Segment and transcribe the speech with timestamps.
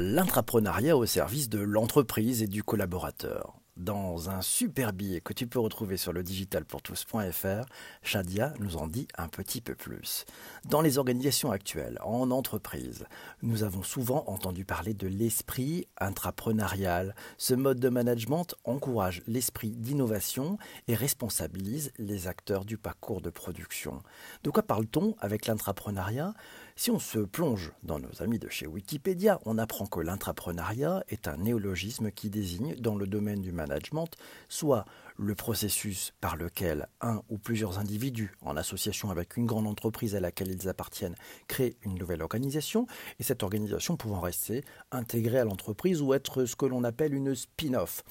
[0.00, 3.58] L'intrapreneuriat au service de l'entreprise et du collaborateur.
[3.76, 7.64] Dans un super billet que tu peux retrouver sur le digitalpourtous.fr,
[8.02, 10.24] Shadia nous en dit un petit peu plus.
[10.64, 13.06] Dans les organisations actuelles, en entreprise,
[13.42, 17.14] nous avons souvent entendu parler de l'esprit intrapreneurial.
[17.36, 20.58] Ce mode de management encourage l'esprit d'innovation
[20.88, 24.02] et responsabilise les acteurs du parcours de production.
[24.42, 26.34] De quoi parle-t-on avec l'intrapreneuriat
[26.80, 31.26] Si on se plonge dans nos amis de chez Wikipédia, on apprend que l'intrapreneuriat est
[31.26, 34.08] un néologisme qui désigne dans le domaine du management
[34.48, 34.84] soit
[35.16, 40.20] le processus par lequel un ou plusieurs individus, en association avec une grande entreprise à
[40.20, 41.16] laquelle ils appartiennent,
[41.48, 42.86] créent une nouvelle organisation,
[43.18, 47.34] et cette organisation pouvant rester intégrée à l'entreprise ou être ce que l'on appelle une
[47.34, 48.04] spin-off,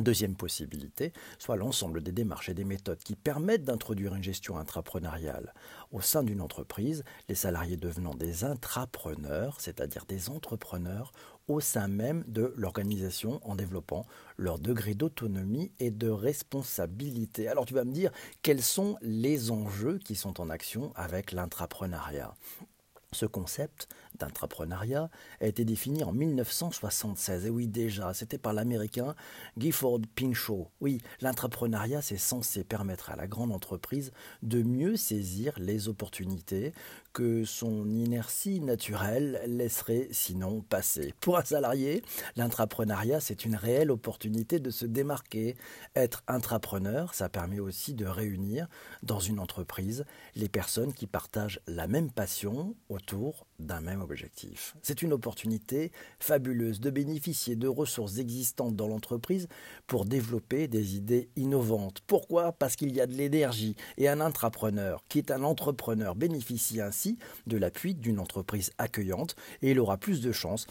[0.00, 5.52] Deuxième possibilité, soit l'ensemble des démarches et des méthodes qui permettent d'introduire une gestion intrapreneuriale
[5.92, 11.12] au sein d'une entreprise, les salariés devenant des intrapreneurs, c'est-à-dire des entrepreneurs
[11.48, 14.06] au sein même de l'organisation en développant
[14.38, 17.48] leur degré d'autonomie et de responsabilité.
[17.48, 18.10] Alors tu vas me dire
[18.42, 22.34] quels sont les enjeux qui sont en action avec l'intrapreneuriat?
[23.12, 23.88] Ce concept
[24.20, 27.46] d'intrapreneuriat a été défini en 1976.
[27.46, 29.16] Et oui, déjà, c'était par l'américain
[29.58, 30.70] Gifford Pinchot.
[30.80, 36.72] Oui, l'intrapreneuriat, c'est censé permettre à la grande entreprise de mieux saisir les opportunités
[37.12, 41.12] que son inertie naturelle laisserait sinon passer.
[41.18, 42.04] Pour un salarié,
[42.36, 45.56] l'intrapreneuriat, c'est une réelle opportunité de se démarquer.
[45.96, 48.68] Être intrapreneur, ça permet aussi de réunir
[49.02, 50.04] dans une entreprise
[50.36, 54.76] les personnes qui partagent la même passion autour d'un même objectif.
[54.82, 59.48] C'est une opportunité fabuleuse de bénéficier de ressources existantes dans l'entreprise
[59.86, 62.02] pour développer des idées innovantes.
[62.06, 62.52] Pourquoi?
[62.52, 67.18] Parce qu'il y a de l'énergie et un intrapreneur qui est un entrepreneur bénéficie ainsi
[67.46, 70.66] de l'appui d'une entreprise accueillante et il aura plus de chances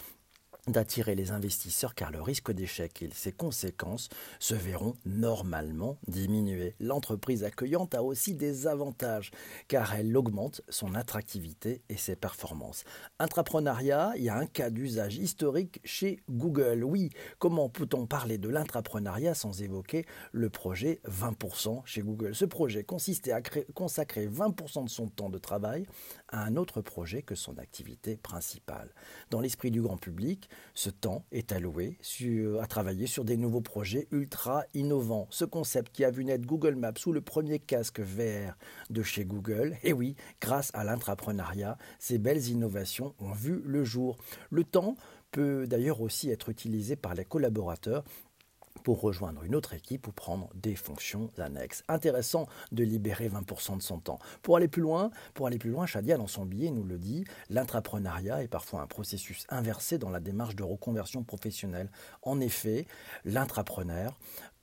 [0.72, 6.76] d'attirer les investisseurs car le risque d'échec et ses conséquences se verront normalement diminuer.
[6.80, 9.32] L'entreprise accueillante a aussi des avantages
[9.68, 12.84] car elle augmente son attractivité et ses performances.
[13.20, 16.84] Intrapreneuriat, il y a un cas d'usage historique chez Google.
[16.84, 22.36] Oui, comment peut-on parler de l'intrapreneuriat sans évoquer le projet 20% chez Google?
[22.36, 23.42] Ce projet consistait à
[23.74, 25.86] consacrer 20% de son temps de travail
[26.30, 28.94] à un autre projet que son activité principale.
[29.30, 31.98] Dans l'esprit du grand public, ce temps est alloué
[32.62, 35.28] à travailler sur des nouveaux projets ultra innovants.
[35.30, 38.58] Ce concept qui a vu naître Google Maps sous le premier casque VR
[38.90, 44.18] de chez Google, et oui, grâce à l'intrapreneuriat, ces belles innovations ont vu le jour.
[44.50, 44.96] Le temps
[45.32, 48.04] peut d'ailleurs aussi être utilisé par les collaborateurs
[48.84, 51.84] pour rejoindre une autre équipe ou prendre des fonctions annexes.
[51.88, 54.20] Intéressant de libérer 20% de son temps.
[54.42, 57.26] Pour aller plus loin, pour aller plus loin, Shadia dans son billet nous le dit,
[57.50, 61.92] l'intrapreneuriat est parfois un processus inversé dans la démarche de reconversion professionnelle.
[62.22, 62.88] En effet,
[63.26, 64.18] l'intrapreneur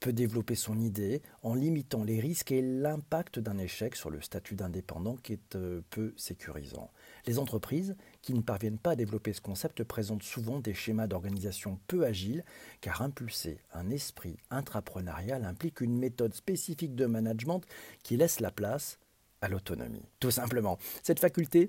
[0.07, 4.55] peut développer son idée en limitant les risques et l'impact d'un échec sur le statut
[4.55, 6.93] d'indépendant qui est euh, peu sécurisant.
[7.27, 11.81] Les entreprises qui ne parviennent pas à développer ce concept présentent souvent des schémas d'organisation
[11.89, 12.45] peu agiles
[12.81, 17.63] car impulser un esprit intrapreneurial implique une méthode spécifique de management
[18.05, 19.01] qui laisse la place
[19.41, 20.07] à l'autonomie.
[20.21, 21.69] Tout simplement, cette faculté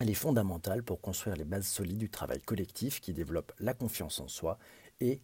[0.00, 4.28] est fondamentale pour construire les bases solides du travail collectif qui développe la confiance en
[4.28, 4.58] soi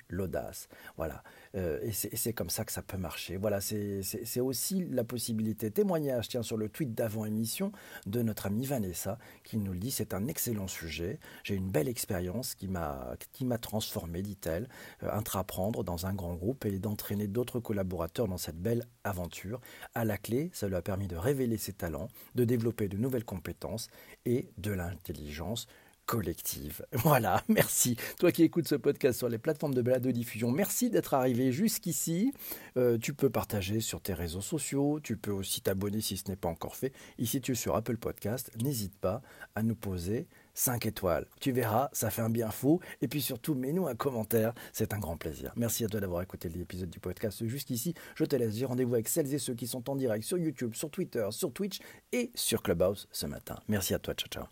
[0.08, 0.68] l'audace.
[0.96, 1.22] Voilà.
[1.56, 3.36] Euh, et c'est comme ça que ça peut marcher.
[3.36, 5.70] Voilà, c'est aussi la possibilité.
[5.70, 7.72] Témoignage, tiens, sur le tweet d'avant émission
[8.06, 11.18] de notre amie Vanessa qui nous le dit c'est un excellent sujet.
[11.44, 14.68] J'ai une belle expérience qui m'a transformé, dit-elle,
[15.02, 19.60] euh, intraprendre dans un grand groupe et d'entraîner d'autres collaborateurs dans cette belle aventure.
[19.94, 23.24] À la clé, ça lui a permis de révéler ses talents, de développer de nouvelles
[23.24, 23.88] compétences
[24.24, 25.66] et de l'intelligence
[26.10, 26.84] collective.
[26.92, 27.96] Voilà, merci.
[28.18, 32.32] Toi qui écoutes ce podcast sur les plateformes de balado-diffusion, merci d'être arrivé jusqu'ici.
[32.76, 36.36] Euh, tu peux partager sur tes réseaux sociaux, tu peux aussi t'abonner si ce n'est
[36.36, 36.92] pas encore fait.
[37.18, 39.22] Ici, tu es sur Apple Podcast, n'hésite pas
[39.54, 41.26] à nous poser 5 étoiles.
[41.40, 42.80] Tu verras, ça fait un bien fou.
[43.02, 45.52] Et puis surtout, mets-nous un commentaire, c'est un grand plaisir.
[45.54, 47.94] Merci à toi d'avoir écouté l'épisode du podcast jusqu'ici.
[48.16, 50.90] Je te laisse rendez-vous avec celles et ceux qui sont en direct sur YouTube, sur
[50.90, 51.78] Twitter, sur Twitch
[52.12, 53.60] et sur Clubhouse ce matin.
[53.68, 54.46] Merci à toi, ciao ciao.